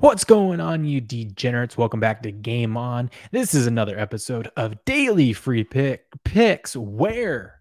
What's 0.00 0.24
going 0.24 0.58
on, 0.58 0.86
you 0.86 1.02
degenerates? 1.02 1.76
Welcome 1.76 2.00
back 2.00 2.22
to 2.22 2.32
Game 2.32 2.78
On. 2.78 3.10
This 3.30 3.52
is 3.52 3.66
another 3.66 3.98
episode 3.98 4.50
of 4.56 4.82
Daily 4.86 5.34
Free 5.34 5.64
Pick 5.64 6.06
Picks, 6.24 6.74
where, 6.74 7.60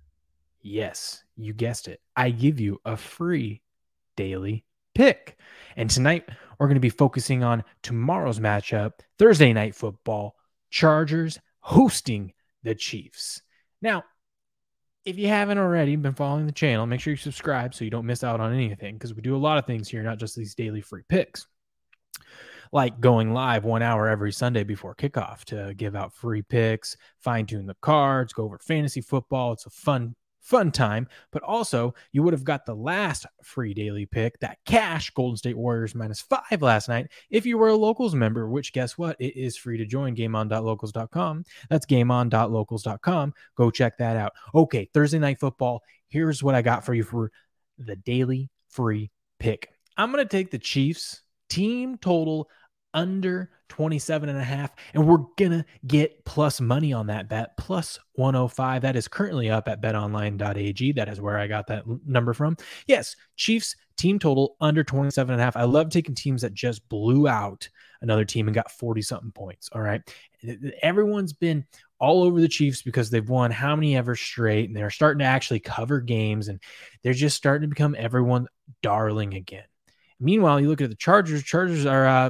yes, 0.62 1.26
you 1.36 1.52
guessed 1.52 1.90
it, 1.90 2.00
I 2.16 2.30
give 2.30 2.62
you 2.62 2.80
a 2.86 2.96
free 2.96 3.62
daily 4.16 4.64
pick. 4.96 5.38
And 5.76 5.90
tonight 5.90 6.30
we're 6.58 6.68
going 6.68 6.76
to 6.76 6.80
be 6.80 6.90
focusing 6.90 7.44
on 7.44 7.66
tomorrow's 7.84 8.40
matchup, 8.40 8.94
Thursday 9.20 9.52
night 9.52 9.76
football, 9.76 10.38
Chargers 10.70 11.38
hosting 11.60 12.32
the 12.64 12.76
Chiefs. 12.76 13.42
Now, 13.82 14.06
if 15.04 15.18
you 15.18 15.28
haven't 15.28 15.58
already 15.58 15.98
been 15.98 16.14
following 16.14 16.46
the 16.46 16.54
channel, 16.54 16.86
make 16.86 17.02
sure 17.02 17.12
you 17.12 17.18
subscribe 17.18 17.74
so 17.74 17.84
you 17.84 17.92
don't 17.92 18.06
miss 18.06 18.24
out 18.24 18.40
on 18.40 18.54
anything 18.54 18.96
because 18.96 19.14
we 19.14 19.22
do 19.22 19.36
a 19.36 19.38
lot 19.38 19.58
of 19.58 19.66
things 19.66 19.90
here, 19.90 20.02
not 20.02 20.18
just 20.18 20.38
these 20.38 20.56
daily 20.56 20.80
free 20.80 21.04
picks. 21.10 21.46
Like 22.72 23.00
going 23.02 23.34
live 23.34 23.66
one 23.66 23.82
hour 23.82 24.08
every 24.08 24.32
Sunday 24.32 24.64
before 24.64 24.96
kickoff 24.96 25.44
to 25.46 25.74
give 25.76 25.96
out 25.96 26.14
free 26.14 26.42
picks, 26.42 26.96
fine 27.20 27.46
tune 27.46 27.66
the 27.66 27.76
cards, 27.82 28.32
go 28.32 28.44
over 28.44 28.58
fantasy 28.60 29.02
football. 29.02 29.52
It's 29.52 29.66
a 29.66 29.70
fun 29.70 30.16
fun 30.42 30.72
time. 30.72 31.08
But 31.32 31.44
also, 31.44 31.94
you 32.12 32.24
would 32.24 32.34
have 32.34 32.44
got 32.44 32.66
the 32.66 32.76
last 32.76 33.26
free 33.44 33.74
daily 33.74 34.06
pick, 34.06 34.40
that 34.40 34.58
cash 34.66 35.10
Golden 35.12 35.38
State 35.38 35.58
Warriors 35.58 35.96
minus 35.96 36.22
five 36.22 36.62
last 36.62 36.90
night, 36.90 37.08
if 37.30 37.46
you 37.46 37.58
were 37.58 37.70
a 37.70 37.76
locals 37.76 38.16
member, 38.16 38.50
which 38.50 38.74
guess 38.74 38.98
what? 38.98 39.16
It 39.20 39.40
is 39.40 39.56
free 39.58 39.78
to 39.78 39.86
join 39.86 40.16
gameon.locals.com. 40.16 41.46
That's 41.70 41.86
gameon.locals.com. 41.86 43.34
Go 43.56 43.72
check 43.72 43.98
that 43.98 44.18
out. 44.18 44.34
Okay, 44.54 44.90
Thursday 44.94 45.20
night 45.20 45.40
football. 45.40 45.84
Here's 46.10 46.44
what 46.44 46.56
I 46.56 46.62
got 46.62 46.86
for 46.86 46.94
you 46.94 47.04
for 47.04 47.32
the 47.78 47.96
daily 47.96 48.50
free 48.70 49.12
pick. 49.40 49.70
I'm 49.98 50.12
going 50.12 50.24
to 50.24 50.30
take 50.30 50.52
the 50.52 50.60
Chiefs 50.60 51.22
team 51.50 51.98
total 51.98 52.50
under 52.94 53.50
27 53.70 54.28
and 54.28 54.38
a 54.38 54.44
half 54.44 54.72
and 54.94 55.08
we're 55.08 55.24
gonna 55.38 55.64
get 55.88 56.26
plus 56.26 56.60
money 56.60 56.92
on 56.92 57.08
that 57.08 57.30
bet 57.30 57.56
plus 57.58 57.98
105 58.16 58.82
that 58.82 58.98
is 58.98 59.08
currently 59.08 59.50
up 59.50 59.70
at 59.70 59.82
betonline.ag 59.82 60.92
that 60.92 61.08
is 61.08 61.22
where 61.22 61.38
i 61.38 61.48
got 61.48 61.68
that 61.68 61.84
number 62.06 62.34
from. 62.34 62.58
Yes 62.88 63.16
chiefs 63.38 63.76
team 63.98 64.20
total 64.20 64.56
under 64.60 64.84
27 64.84 65.32
and 65.32 65.40
a 65.40 65.44
half. 65.44 65.56
I 65.56 65.64
love 65.64 65.90
taking 65.90 66.16
teams 66.16 66.42
that 66.42 66.54
just 66.54 66.88
blew 66.90 67.28
out 67.28 67.70
another 68.02 68.26
team 68.26 68.48
and 68.48 68.56
got 68.56 68.72
40 68.72 69.02
something 69.02 69.32
points 69.32 69.70
all 69.74 69.82
right? 69.82 70.02
Everyone's 70.82 71.34
been 71.34 71.66
all 71.98 72.24
over 72.24 72.42
the 72.42 72.48
chiefs 72.48 72.82
because 72.82 73.10
they've 73.10 73.30
won 73.30 73.52
how 73.52 73.76
many 73.76 73.96
ever 73.96 74.16
straight 74.16 74.68
and 74.68 74.76
they're 74.76 74.90
starting 74.90 75.20
to 75.20 75.26
actually 75.26 75.60
cover 75.60 76.02
games 76.02 76.50
and 76.50 76.60
they're 77.04 77.14
just 77.14 77.38
starting 77.38 77.70
to 77.70 77.74
become 77.74 77.96
everyone 77.98 78.48
darling 78.82 79.36
again. 79.36 79.64
Meanwhile 80.20 80.60
you 80.60 80.68
look 80.68 80.82
at 80.82 80.90
the 80.90 80.96
chargers. 80.96 81.44
Chargers 81.44 81.86
are 81.86 82.08
uh, 82.08 82.30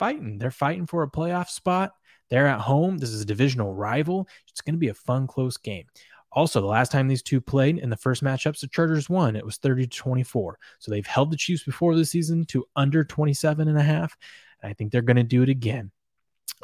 fighting. 0.00 0.38
They're 0.38 0.50
fighting 0.50 0.86
for 0.86 1.02
a 1.02 1.10
playoff 1.10 1.48
spot. 1.48 1.92
They're 2.30 2.46
at 2.46 2.60
home. 2.60 2.96
This 2.96 3.10
is 3.10 3.20
a 3.20 3.26
divisional 3.26 3.74
rival. 3.74 4.26
It's 4.48 4.62
going 4.62 4.74
to 4.74 4.78
be 4.78 4.88
a 4.88 4.94
fun, 4.94 5.26
close 5.26 5.58
game. 5.58 5.84
Also, 6.32 6.60
the 6.60 6.66
last 6.66 6.90
time 6.90 7.06
these 7.06 7.22
two 7.22 7.40
played 7.40 7.76
in 7.76 7.90
the 7.90 7.96
first 7.96 8.24
matchups, 8.24 8.60
the 8.60 8.68
Chargers 8.68 9.10
won. 9.10 9.36
It 9.36 9.44
was 9.44 9.58
30 9.58 9.88
to 9.88 9.98
24. 9.98 10.58
So 10.78 10.90
they've 10.90 11.06
held 11.06 11.30
the 11.30 11.36
Chiefs 11.36 11.64
before 11.64 11.94
the 11.94 12.04
season 12.06 12.46
to 12.46 12.64
under 12.74 13.04
27 13.04 13.68
and 13.68 13.76
a 13.76 13.82
half. 13.82 14.16
And 14.62 14.70
I 14.70 14.72
think 14.72 14.90
they're 14.90 15.02
going 15.02 15.16
to 15.18 15.22
do 15.22 15.42
it 15.42 15.50
again. 15.50 15.90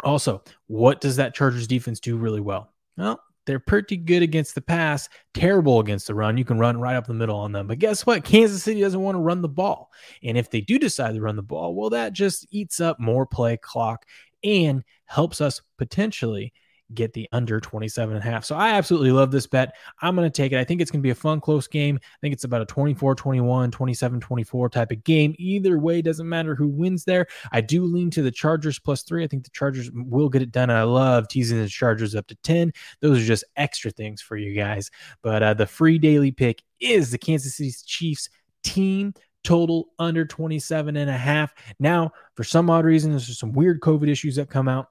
Also, 0.03 0.43
what 0.67 1.03
does 1.03 1.17
that 1.17 1.35
Chargers 1.35 1.67
defense 1.67 2.01
do 2.01 2.17
really 2.17 2.41
well? 2.41 2.73
Well, 2.97 3.21
they're 3.47 3.61
pretty 3.61 3.97
good 3.97 4.23
against 4.23 4.55
the 4.55 4.61
pass, 4.61 5.09
terrible 5.33 5.81
against 5.81 6.09
the 6.09 6.15
run. 6.15 6.37
You 6.37 6.45
can 6.45 6.59
run 6.59 6.81
right 6.81 6.97
up 6.97 7.07
the 7.07 7.15
middle 7.15 7.39
on 7.39 7.53
them. 7.53 7.67
But 7.67 7.79
guess 7.79 8.05
what? 8.05 8.25
Kansas 8.25 8.63
City 8.63 8.81
doesn't 8.81 9.01
want 9.01 9.15
to 9.15 9.21
run 9.21 9.41
the 9.41 9.49
ball. 9.49 9.91
And 10.23 10.37
if 10.37 10.51
they 10.51 10.61
do 10.61 10.79
decide 10.79 11.15
to 11.15 11.21
run 11.21 11.37
the 11.37 11.43
ball, 11.43 11.75
well, 11.75 11.91
that 11.91 12.13
just 12.13 12.47
eats 12.51 12.81
up 12.81 13.01
more 13.01 13.25
play 13.25 13.57
clock 13.57 14.05
and 14.45 14.85
helps 15.07 15.41
us 15.41 15.63
potentially 15.79 16.53
get 16.95 17.13
the 17.13 17.29
under 17.33 17.61
27 17.61 18.17
and 18.17 18.25
a 18.25 18.31
half. 18.31 18.45
So 18.45 18.55
I 18.55 18.71
absolutely 18.71 19.13
love 19.13 19.31
this 19.31 19.47
bet. 19.47 19.75
I'm 20.03 20.15
going 20.15 20.31
to 20.31 20.35
take 20.35 20.53
it. 20.53 20.59
I 20.59 20.65
think 20.65 20.81
it's 20.81 20.91
going 20.91 21.01
to 21.01 21.07
be 21.07 21.11
a 21.11 21.15
fun, 21.15 21.41
close 21.41 21.67
game. 21.67 21.99
I 22.03 22.19
think 22.21 22.33
it's 22.33 22.45
about 22.45 22.63
a 22.63 22.67
24 22.67 23.15
21, 23.15 23.71
27 23.71 24.21
24 24.21 24.69
type 24.71 24.91
of 24.91 25.05
game. 25.05 25.35
Either 25.39 25.79
way, 25.79 26.03
doesn't 26.03 26.29
matter 26.29 26.55
who 26.55 26.69
wins 26.69 27.05
there. 27.05 27.27
I 27.53 27.61
do 27.61 27.85
lean 27.85 28.11
to 28.11 28.23
the 28.23 28.31
Chargers 28.31 28.79
plus 28.79 29.03
three. 29.03 29.25
I 29.25 29.27
think 29.27 29.45
the 29.45 29.51
Chargers 29.51 29.91
will 29.93 30.29
get 30.29 30.43
it 30.43 30.53
done. 30.53 30.71
I 30.71 30.83
love 30.85 31.29
teasing 31.29 31.61
the 31.61 31.69
Chargers 31.69 32.15
up 32.15 32.27
to 32.29 32.37
10. 32.37 32.73
Those 33.01 33.23
are 33.23 33.27
just 33.27 33.45
extra 33.57 33.91
things 33.91 34.23
for 34.23 34.37
you 34.37 34.55
guys. 34.55 34.91
But 35.23 35.43
uh, 35.43 35.55
the 35.55 35.67
free 35.67 35.99
daily 35.99 36.31
pick 36.31 36.63
is 36.81 37.11
the 37.11 37.19
Kansas 37.19 37.57
City 37.57 37.73
Chiefs 37.85 38.29
team 38.63 39.15
total 39.47 39.87
under 40.01 40.25
27 40.25 40.97
and 40.97 41.09
a 41.09 41.17
half. 41.17 41.55
Now, 41.79 42.11
for 42.35 42.43
some 42.43 42.69
odd 42.69 42.85
reason, 42.85 43.13
there's 43.13 43.39
some 43.39 43.53
weird 43.53 43.81
COVID 43.81 44.09
issues 44.09 44.37
that 44.37 44.51
come 44.51 44.69
out. 44.69 44.89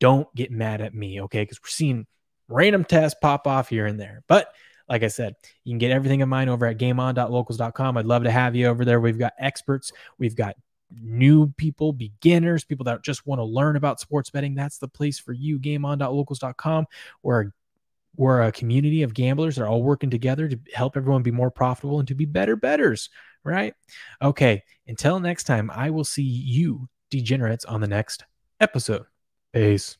Don't 0.00 0.32
get 0.34 0.50
mad 0.50 0.80
at 0.80 0.94
me, 0.94 1.20
okay? 1.22 1.42
Because 1.42 1.60
we're 1.62 1.68
seeing 1.68 2.06
random 2.48 2.84
tests 2.84 3.18
pop 3.20 3.46
off 3.46 3.68
here 3.68 3.86
and 3.86 3.98
there. 3.98 4.22
But 4.26 4.52
like 4.88 5.02
I 5.02 5.08
said, 5.08 5.34
you 5.64 5.72
can 5.72 5.78
get 5.78 5.90
everything 5.90 6.22
of 6.22 6.28
mine 6.28 6.48
over 6.48 6.66
at 6.66 6.78
gameon.locals.com. 6.78 7.96
I'd 7.96 8.06
love 8.06 8.24
to 8.24 8.30
have 8.30 8.56
you 8.56 8.66
over 8.66 8.84
there. 8.84 9.00
We've 9.00 9.18
got 9.18 9.34
experts, 9.38 9.92
we've 10.18 10.36
got 10.36 10.56
new 10.90 11.48
people, 11.58 11.92
beginners, 11.92 12.64
people 12.64 12.84
that 12.84 13.02
just 13.02 13.26
want 13.26 13.40
to 13.40 13.44
learn 13.44 13.76
about 13.76 14.00
sports 14.00 14.30
betting. 14.30 14.54
That's 14.54 14.78
the 14.78 14.88
place 14.88 15.18
for 15.18 15.32
you. 15.32 15.58
Gameon.locals.com. 15.58 16.86
We're 17.22 17.50
we're 18.16 18.42
a 18.42 18.52
community 18.52 19.02
of 19.02 19.14
gamblers 19.14 19.56
that 19.56 19.62
are 19.62 19.68
all 19.68 19.82
working 19.82 20.10
together 20.10 20.48
to 20.48 20.58
help 20.74 20.96
everyone 20.96 21.22
be 21.22 21.30
more 21.30 21.52
profitable 21.52 22.00
and 22.00 22.08
to 22.08 22.16
be 22.16 22.24
better 22.24 22.56
betters, 22.56 23.10
right? 23.44 23.74
Okay, 24.20 24.64
until 24.88 25.20
next 25.20 25.44
time, 25.44 25.70
I 25.70 25.90
will 25.90 26.04
see 26.04 26.22
you 26.22 26.88
degenerates 27.10 27.64
on 27.64 27.80
the 27.80 27.86
next 27.86 28.24
episode. 28.60 29.04
Peace. 29.52 29.98